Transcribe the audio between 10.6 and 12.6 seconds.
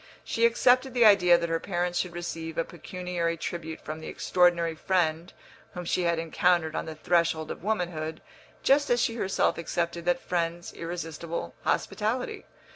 irresistible hospitality.